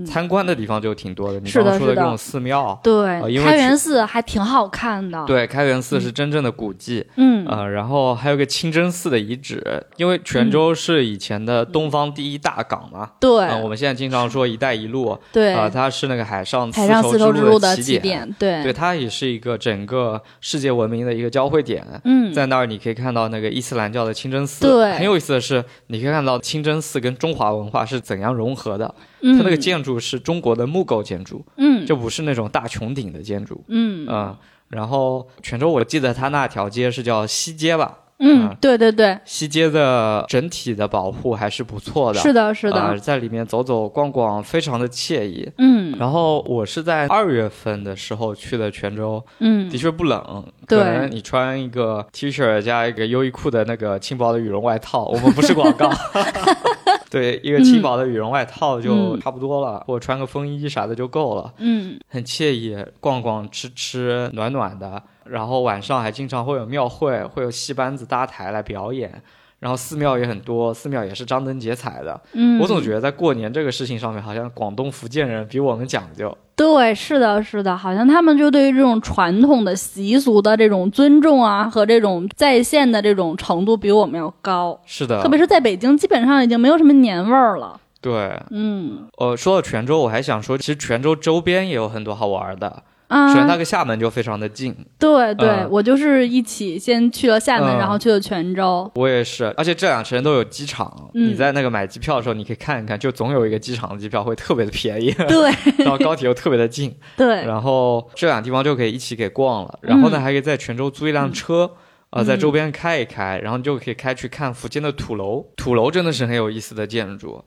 [0.07, 5.25] 参观的地方就挺多的，你刚刚说的这种寺庙，对，开元寺还挺好看的。
[5.27, 13.31] 对，开元寺是真正的古迹，嗯，呃，然后还有个清真寺的遗址，因为泉州是以前的东方第一大港嘛，对，
[13.63, 21.85] 我们现在经常说“一带一路”，对，啊，它是那个海上海上丝绸之路的起点，对，对，它也是一个整个世界文明的一个交汇点。
[22.05, 28.95] 嗯，在那儿你可以看到那个伊斯兰教的清真寺，对，很有意思的是，你可以看到清真寺跟中华文化是怎样融合的。
[29.23, 34.37] 它那个建筑是中国的木构建筑，嗯，就不是那种大穹顶的建筑，嗯嗯。
[34.69, 37.99] 然后泉州，我记得它那条街是叫西街吧？
[38.23, 39.19] 嗯，对对对。
[39.25, 42.99] 西街的整体的保护还是不错的，是的，是的。
[42.99, 45.51] 在里面走走逛逛，非常的惬意。
[45.59, 45.97] 嗯。
[45.99, 55.91] 然后我是在二月份的时候去的泉州，嗯，的确不冷，可能你穿一个 T 恤加一个优衣库的那个轻薄的羽绒外套，我们不是广告。
[57.11, 61.53] 对，一个轻薄的羽绒外套就差不多了，或者穿个风衣啥的就够了。
[61.59, 65.03] 嗯，很惬意，逛逛吃吃，暖暖的。
[65.25, 69.23] 然后晚上还经常会有庙会，会有戏班子搭台来表演。
[69.61, 72.21] 然后寺庙也很多，寺庙也是张灯结彩的。
[72.33, 76.37] 嗯，我总觉得在过年这个事情上面，好像广东福建人比我们讲究。
[76.57, 84.81] 对，是的，是的，好像他们就对于这种传统的习俗的这种尊重啊，和这种在线的这种程度比我们要高。
[84.85, 87.79] 是的，特别是在北京，基本上已经没有什么年味儿了。
[88.01, 92.83] 对，嗯，呃，说到泉州，我还想说，其实泉州周边也有很多好玩的。
[93.11, 94.73] 首先，它跟厦门就非常的近。
[94.99, 98.89] 对对，我就是一起先去了厦门，然后去了泉州。
[98.95, 101.11] 我也是，而且这两城都有机场。
[101.15, 105.11] 你在那个买机票的时候，你可以看一看，就总有一个机场的机票会特别的便宜。
[105.13, 105.51] 对，
[105.85, 106.95] 然后高铁又特别的近。
[107.19, 109.79] 对，然后这两个地方就可以一起给逛了。
[109.83, 111.73] 然后呢，还可以在泉州租一辆车，
[112.11, 115.47] 啊，在周边开一开，然后你就可以开去看福建的土楼。
[115.57, 117.45] 土楼真的是很有意思的建筑。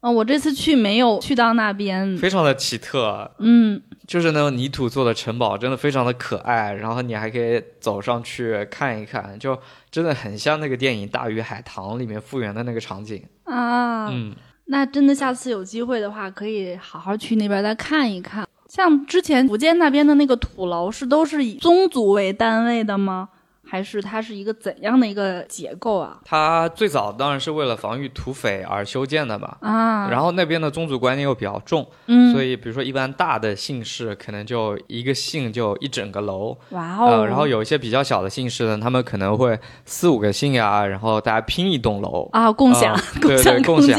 [0.00, 3.30] 嗯，我这次去没有去到那边，非常的奇特。
[3.38, 3.82] 嗯。
[4.06, 6.72] 就是那种泥土做的城堡，真的非常的可爱。
[6.72, 9.56] 然后你还可以走上去看一看，就
[9.88, 14.08] 真的很像那个电影《大鱼海棠》里面复原的那个场景啊。
[14.08, 14.34] 嗯，
[14.64, 18.44] 那真的下次有机会的话，可以好好去那边再看一看。
[18.68, 23.28] 像之前福建那边的那个土楼，是都是以宗族为单位的吗？
[23.70, 26.18] 还是它是一个怎样的一个结构啊？
[26.24, 29.58] 它最早当然是为了防御土匪而修建的吧。
[29.60, 37.24] 啊，然后那边的宗族观念又比较重，嗯，所以比如说一般大的姓氏可能就一个姓就一整个楼，哇哦。
[37.24, 43.96] 然后有一些比较小的姓氏呢，他们可能会四五个姓呀，然后大家拼一栋楼啊，共享，对对，共享。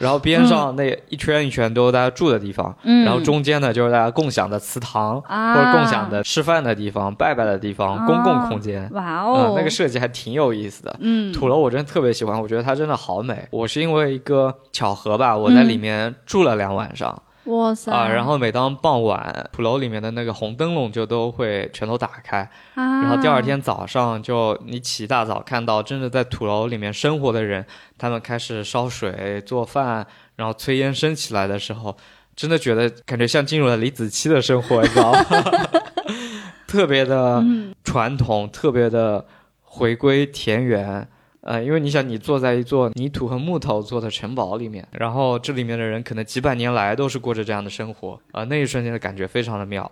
[0.00, 8.88] 然后边上那一圈一圈都是大家住的地方，嗯然后中间呢就是大家共享的祠堂或者共享的吃饭的地方、拜拜的地方、公共空间。
[8.92, 10.96] 哇哦，那个设计还挺有意思的。
[11.00, 13.46] 嗯，土楼我真的特别喜欢，我觉得它真的好美。
[13.50, 17.22] 我是因为一个巧合吧，我在里面住了两晚上。
[17.44, 17.92] 哇塞！
[17.92, 22.48] 啊，然后每当傍晚，土楼里面的那个红灯笼就都会全都打开。
[22.74, 27.66] 然后第二天早上，就你起大早看到真的在土楼里面生活的人，
[27.98, 31.94] 他们开始烧水做饭，然后炊烟升起来的时候，
[32.34, 35.18] 真的觉得感觉像进入了李子柒的生活，你知道吗？
[36.74, 37.40] 特别的
[37.84, 39.24] 传统，特别的
[39.62, 41.06] 回归田园，
[41.42, 49.88] 呃，因为你想，你坐在一座泥土和木头做的城堡里面，然后这里面的人可能几百年来都是过着这样的生活，啊，那一瞬间的感觉非常的妙。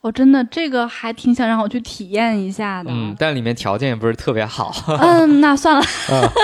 [0.00, 4.74] 我真的这个还挺想让我去体验一下的，嗯，但里面条件也不是特别好。
[4.98, 5.82] 嗯， 那算了，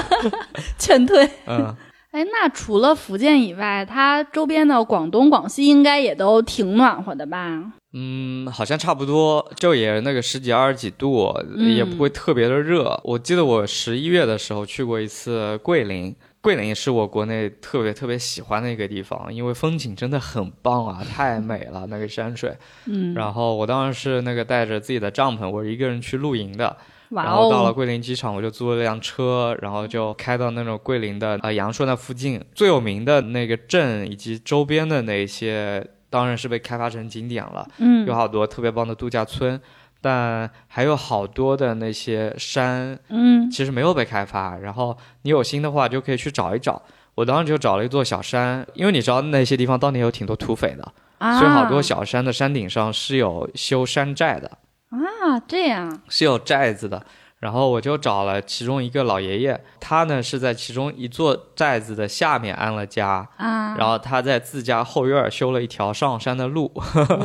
[0.79, 1.29] 劝退。
[1.47, 1.75] 嗯。
[2.11, 7.63] 哎，那除了福建以外，它周边的广东、广西应该也都挺暖和的吧？
[7.93, 13.01] 嗯，好像差不多，就也那个十几、二十几度，也不会特别的热。
[13.03, 22.55] 我记得我十一月的时候去过一次桂林，桂林是我国内特别特别喜欢的一个地方，因为风景真的很棒啊，太美了那个山水。
[22.87, 26.77] 嗯，然后我当时是那个带着自己的帐篷，我一个人去露营的。
[27.11, 37.69] 然后到了桂林机场，我就租了辆车，然后就开到那种桂林的呃阳朔那附近最有名的那个镇以及周边的那些，当然是被开发成景点了。
[37.79, 39.61] 嗯，有好多特别棒的度假村，
[40.01, 44.57] 但还有好多的那些山，嗯，其实没有被开发。
[44.59, 46.81] 然后你有心的话就可以去找一找。
[47.15, 54.59] 我当时就找了一座小山，因为你知道那些地方当年有挺多土匪的，所以好多小山的山顶上是有修山寨的。
[54.91, 57.05] 啊，这样是有寨子的，
[57.41, 66.73] 然后我就找了其中一个老爷爷，他呢是在其中一座寨子的下面安了家啊，然后他在自家后院修了一条上山的路，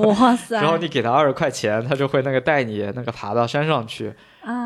[0.04, 0.62] 哇 塞！
[0.62, 4.14] 然后你给他二十块钱，他就会那个带你那个爬到山上去，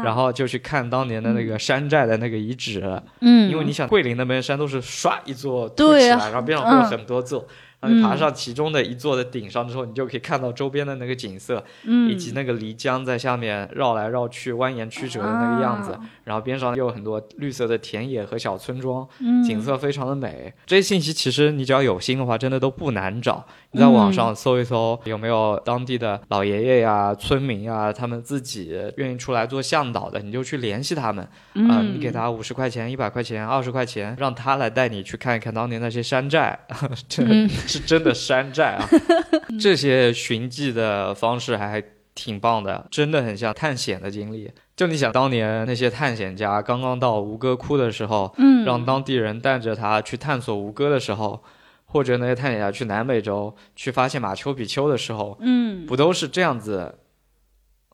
[0.04, 7.48] 然后就去看当年的那个山寨的那个遗址，嗯，因为你想桂林那边山都是唰一座凸起来，然后边上会有很多座。
[7.80, 11.64] 然后爬上其中的一座的顶上之后，你就可以看到周边的那个景色，
[12.10, 15.98] 以及那个漓江在下面绕来绕去、蜿蜒曲折的那个样子。
[16.24, 19.08] 然后边上又有很多绿色的田野和小村庄，
[19.46, 20.52] 景色非常的美。
[20.66, 23.46] 这些信息其实你只要有心的话，真的都不难找。
[23.72, 31.28] 你在网上搜一搜，有没有当地的老爷爷呀、村民啊，他们自己愿意出来做向导的，你就去联系他们。
[31.54, 36.58] 嗯，你给他五十块钱、一百块钱、二十块钱，让他来带你去看一看当年那些山寨。
[37.08, 37.24] 这。
[37.68, 38.88] 是真的山寨啊！
[39.60, 41.84] 这些寻迹的方式还
[42.16, 44.50] 挺棒的，真的很像探险的经历。
[44.76, 51.44] 就你想当年那些探险家刚刚到吴哥窟的时候，嗯，让当地人带着他去探索吴哥的时候，
[51.86, 57.00] 或者那些探险家去南美洲去发现马丘比丘的时候，嗯，不都是这样子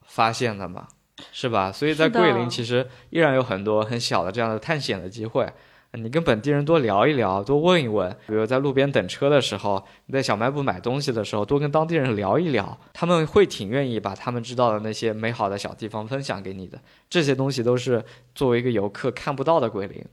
[0.05, 0.87] 发现的吗？
[1.31, 1.71] 是吧？
[1.71, 5.47] 所以在桂林其实依然有很多很小的这样的探险的机会。
[5.95, 16.79] 你跟本地人多聊一聊，多问一问，比如在路边等车的时候，你在小卖部买东西的时候，多跟当地人聊一聊，他们会挺愿意把他们知道的那些美好的小地方分享给你的。
[17.07, 18.03] 这些东西都是
[18.33, 20.03] 作为一个游客看不到的桂林。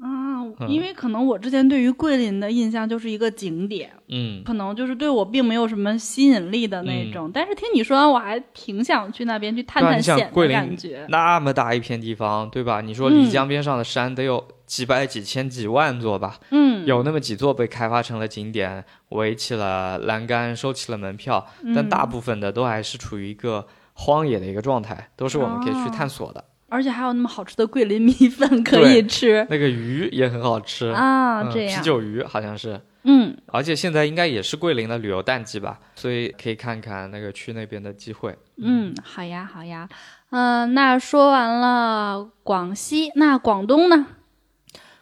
[0.00, 7.30] 啊，因为可能我之前对于桂林的印象就是一个景点，嗯，可能就是对我并没有什么吸引力的那种。
[7.32, 11.06] 但是听你说完，我还挺想去那边去探探险的感觉。
[11.08, 12.80] 那么大一片地方，对吧？
[12.80, 14.44] 你说漓江边上的山得有。
[14.68, 16.38] 几百、几千、几万座吧。
[16.50, 26.44] 嗯，有那么几座被开发成了景点，围起了栏杆，收起了门票，但大部分的都还是处于一个荒野的一个状态，都是我们可以去探索的。
[26.70, 30.88] 而且还有那么好吃的桂林米粉可以吃，那个鱼也很好吃。
[30.88, 31.74] 啊，这样。
[31.74, 38.36] 啤酒鱼好像是，嗯，而且现在应该也是桂林的旅游淡季吧，所以可以看看那个去那边的机会。
[38.58, 39.88] 嗯，好呀，好呀，
[40.28, 44.06] 嗯，那说完了广西，那广东呢？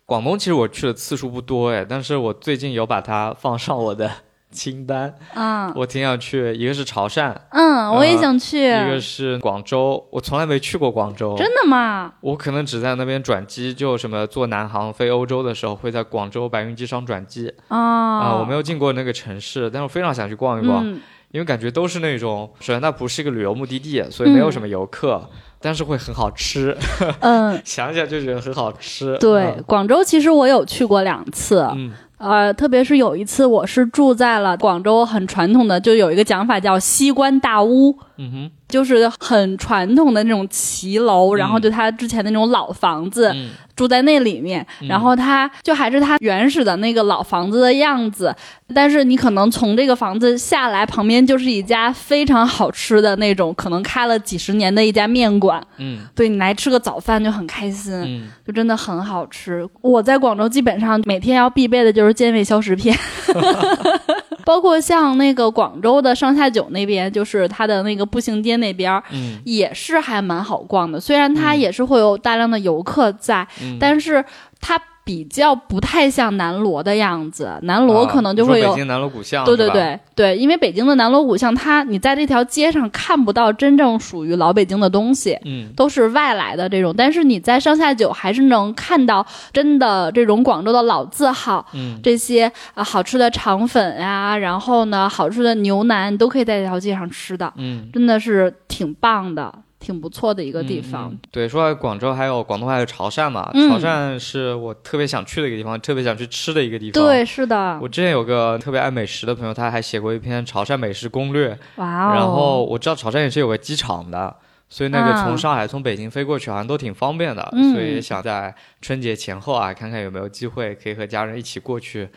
[0.07, 4.11] 广东其实我去的次数不多哎，但是我最近有把它放上我的。
[4.53, 12.15] 清单啊，我挺想去，一个是潮汕，嗯，我也想去，一个是广州，我从来没去过广州，真的吗？
[12.21, 20.97] 我可能只在那边转机，就什么坐南航飞欧洲的时候，会在广州白云机场转机啊，啊，我没有进过那个城市，但是我非常想去逛一逛，
[21.37, 25.22] 因为感觉都是那种，首先它不是一个旅游目的地，所以没有什么游客，
[25.61, 26.74] 但是会很好吃，
[27.20, 29.18] 嗯， 想想就觉得很好吃。
[29.18, 31.93] 对，广州其实我有去过两次，嗯。
[32.16, 43.35] 呃，特别是有一次，我是住在了广州很传统的，就有一个讲法叫西关大屋，嗯哼，就是很传统的那种骑楼，然后就他之前那种老房子。
[43.77, 48.35] 住在那里面，然后他就还是他原始的那个老房子的样子，
[48.75, 55.62] 但是你可能从这个房子下来，旁边就是一家非常好吃的那种，可能开了几十年的一家面馆。
[55.77, 59.69] 嗯，对你来吃个早饭就很开心，嗯，就真的很好吃。
[59.83, 62.99] 我在广州基本上每天要必备的就是健胃消食片。
[64.47, 71.01] 包括像那个广州的上下九那边，就是它的那个步行街那边，嗯，也是还蛮好逛的。
[71.01, 73.47] 虽然它也是会有大量的游客在，
[73.81, 74.25] 但是
[74.61, 74.81] 它。
[75.07, 99.55] 比较不太像南锣的样子，南锣可能就会有北京南锣鼓巷，对对对对，因为北京的南锣鼓巷，它你在这条街上看不到真正属于老北京的东西，嗯，都是外来的这种，但是你在上下九还是能看到真的这种广州的老字号，嗯，这些啊好吃的肠粉呀，然后呢好吃的牛腩，你都可以在这条街上吃的，嗯，真的是挺棒的。
[99.79, 101.16] 挺不错的一个地方。
[101.31, 103.51] 对，说到广州，还有广东，还有潮汕嘛。
[103.53, 107.03] 潮汕是我特别想去的一个地方，特别想去吃的一个地方。
[107.03, 107.79] 对，是的。
[107.81, 111.57] 我之前有个特别爱美食的朋友，他还写过一篇潮汕美食攻略。
[111.77, 112.14] 哇哦！
[112.14, 114.35] 然后我知道潮汕也是有个机场的，
[114.68, 117.47] 所以那个从上海、从北京飞过去好像都挺方便的。
[117.72, 122.09] 所以想在春节前后啊，看看有没有机会可以和家人一起过去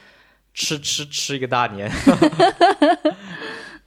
[0.53, 1.91] 吃吃吃一个大年。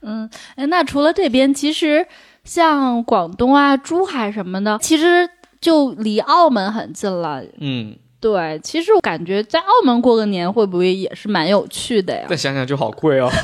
[0.04, 2.06] 嗯，哎，那除了这边，其实。
[2.44, 5.28] 像广东啊、珠海什么的，其实
[5.60, 7.42] 就离澳门很近了。
[7.60, 12.26] 嗯，对，其实我感觉在澳门过个年会不会也是蛮有趣的呀？
[12.28, 13.30] 再想想就好贵哦。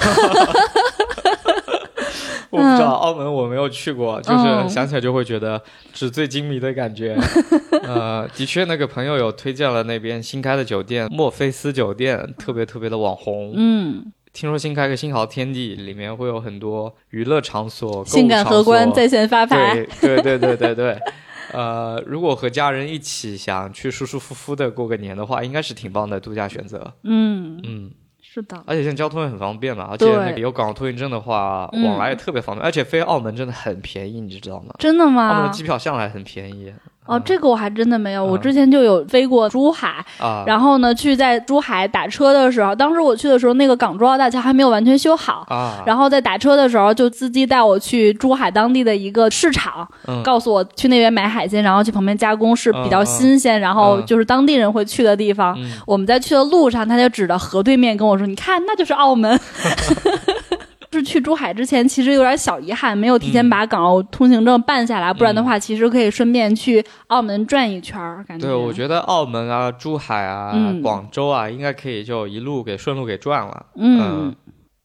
[2.50, 7.14] 我不知道澳门我没有去过，就是想起来就会觉得纸醉金迷的感觉。
[7.84, 13.52] 呃，的确，那个朋友有推荐了那边新开的酒店——墨菲斯酒店，特别特别的网红。
[13.54, 14.10] 嗯。
[14.38, 19.74] 听说新开个新豪天地，里面会有很多娱乐场所、性感荷官在线发牌。
[20.00, 20.98] 对对对对对对，
[21.52, 26.94] 呃，如果和家人一起想去舒舒服服的过个年的话，应该是挺棒的度假选择。
[27.02, 27.90] 嗯嗯。
[28.22, 34.72] 是的，而且现在交通也很方便嘛，而且那个有港澳通行证的话，往来也特别方便，而且飞澳门真的很便宜，你知道吗？
[34.78, 35.30] 真的吗？
[35.30, 36.72] 澳门的机票向来很便宜。
[37.08, 38.22] 哦，这个我还真的没有。
[38.22, 40.04] 我之前就有飞过珠海，
[40.46, 45.82] 然后呢，去在珠海打车的时候，当时我去的时候，那个港珠澳大桥还没有完全修好啊。
[45.86, 49.88] 然后在打车的时候，就司机带我去珠海当地的一个市场，
[50.22, 55.58] 告诉我去那边买海鲜，然后去旁边加工是比较新鲜，然后就是当地人会去的地方。
[55.86, 59.40] 我们在去的路上，他就指着河对面跟我说：“你看，那就是澳门。”
[60.90, 68.24] 是去珠海之前，其实有点小遗憾，没有提前把港澳通行证办下来，不然的话，其实可以顺便去澳门转一圈儿。
[68.26, 73.66] 感觉对，我觉得澳门啊、珠海啊、广州啊，应该可以就一路给顺路给转了。
[73.76, 74.34] 嗯，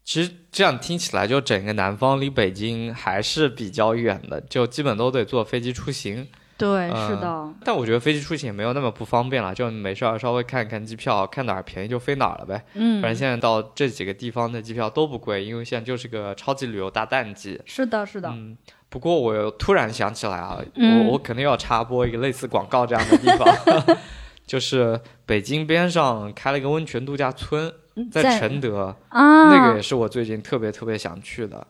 [0.04, 6.28] 其实这样听起来，就整个南方离北京还是比较远的，就基本都得坐飞机出行。
[6.58, 7.50] 对，是的。
[7.64, 12.64] 但我觉得飞机出行也没有那么不方便了，就没事儿稍微看看机票，看哪儿便宜就飞哪儿了呗。
[12.76, 17.60] 嗯，反正现在到这几个地方的机票都不贵，因为现在就是个超级旅游大淡季。
[17.66, 18.30] 是的，是的。
[18.30, 18.56] 嗯，
[18.90, 23.98] 不过我又突然想起来啊，我我肯定要插播一个类似广告这样的地方，
[24.46, 27.74] 就是北京边上开了一个温泉度假村，
[28.12, 31.66] 在承德啊，那个也是我最近特别特别想去的。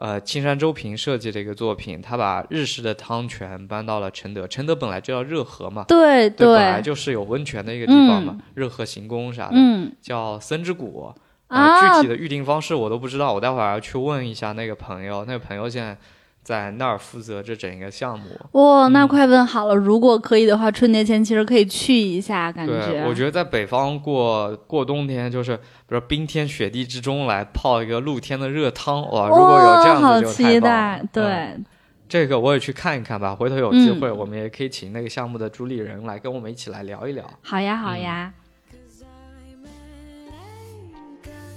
[0.00, 4.48] 呃，青山周平设计的一个作品，他把日式的汤泉搬到了承德。
[4.48, 9.56] 承德本来就叫热河嘛，对对，本来就是有温泉的一个地方嘛，热河行宫啥的，
[10.00, 11.12] 叫森之谷。
[11.48, 15.24] 啊，具体的预定方式我都不知道，我待会儿要去问一下那个朋友。
[15.26, 15.94] 那个朋友现在
[16.42, 18.26] 在那儿负责这整个项目。
[18.52, 23.04] 哇，那快问好了，如果可以的话，春节前其实可以去一下，感觉。
[23.06, 31.08] 我觉得在北方过过冬天，就是比如冰天雪地之中来泡一个露天的热汤，哇，如果有这样子就太棒。
[31.12, 31.56] 对，
[32.08, 33.34] 这个我也去看一看吧。
[33.34, 37.24] 回头有机会，我们也可以请那个项目的主理人来跟我们一起来聊一聊。
[37.42, 38.32] 好呀，好呀。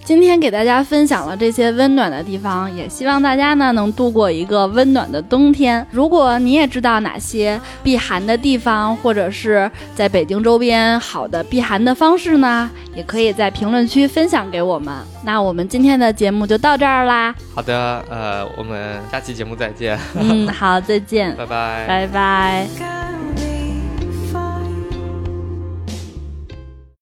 [0.03, 5.85] 今天给大家分享了这些温暖的地方，也希望大家呢能度过一个温暖的冬天。
[5.91, 14.93] 如果你也知道哪些避寒的地方，或者是在北京周边好的避寒的方式呢，也可以在评论区分享给我们。
[15.23, 17.33] 那我们今天的节目就到这儿啦。
[17.55, 19.97] 好的，呃，我们下期节目再见。
[20.19, 23.32] 嗯，好，再见，拜拜，拜拜。